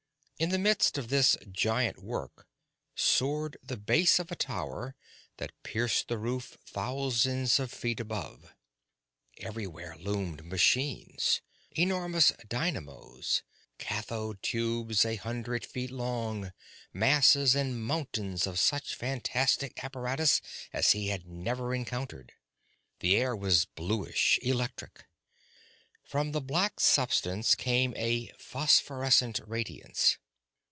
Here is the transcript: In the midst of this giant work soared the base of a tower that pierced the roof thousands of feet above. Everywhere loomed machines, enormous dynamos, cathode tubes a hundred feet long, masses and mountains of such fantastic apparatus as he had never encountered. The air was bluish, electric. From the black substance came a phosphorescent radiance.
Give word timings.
In 0.41 0.49
the 0.49 0.57
midst 0.57 0.97
of 0.97 1.09
this 1.09 1.37
giant 1.51 1.99
work 1.99 2.47
soared 2.95 3.57
the 3.61 3.77
base 3.77 4.17
of 4.17 4.31
a 4.31 4.35
tower 4.35 4.95
that 5.37 5.51
pierced 5.61 6.07
the 6.07 6.17
roof 6.17 6.57
thousands 6.65 7.59
of 7.59 7.71
feet 7.71 7.99
above. 7.99 8.51
Everywhere 9.37 9.95
loomed 9.99 10.43
machines, 10.43 11.41
enormous 11.69 12.31
dynamos, 12.47 13.43
cathode 13.77 14.41
tubes 14.41 15.05
a 15.05 15.17
hundred 15.17 15.63
feet 15.63 15.91
long, 15.91 16.51
masses 16.91 17.53
and 17.53 17.79
mountains 17.79 18.47
of 18.47 18.57
such 18.59 18.95
fantastic 18.95 19.83
apparatus 19.83 20.41
as 20.73 20.93
he 20.93 21.09
had 21.09 21.27
never 21.27 21.71
encountered. 21.75 22.31
The 22.99 23.15
air 23.15 23.35
was 23.35 23.65
bluish, 23.65 24.39
electric. 24.41 25.05
From 26.03 26.31
the 26.31 26.41
black 26.41 26.79
substance 26.79 27.53
came 27.53 27.93
a 27.95 28.29
phosphorescent 28.39 29.39
radiance. 29.45 30.17